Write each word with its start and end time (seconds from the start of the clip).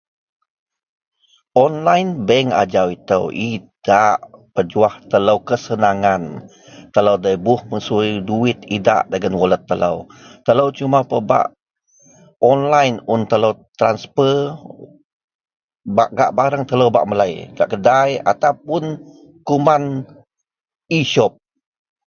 Online 1.65 2.09
bank 2.27 2.47
ajau 2.61 2.87
itou 2.97 3.25
idak 3.53 4.15
pejuah 4.53 4.93
telou 5.11 5.37
kesenangan. 5.49 6.23
Telou 6.93 7.17
bei 7.23 7.37
bup 7.45 7.61
masui 7.71 8.09
duwit 8.27 8.59
idak 8.77 9.01
dagen 9.11 9.35
wallet 9.39 9.63
telou. 9.69 9.97
Telou 10.45 10.69
cuma 10.77 10.99
pebak 11.11 11.45
online 12.53 12.95
un 13.13 13.21
telou 13.31 13.53
transfer 13.79 14.35
bak 15.95 16.09
gak 16.17 16.33
bareng 16.37 16.63
telou 16.69 16.89
ngak 16.91 17.07
melei 17.09 17.33
gak 17.57 17.69
kedai 17.73 18.09
ataupun 18.31 18.83
kuman 19.47 19.83
e-shop. 20.97 21.33